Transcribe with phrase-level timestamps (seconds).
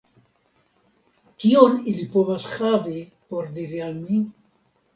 [1.43, 4.21] Kion ili povas havi por diri al mi?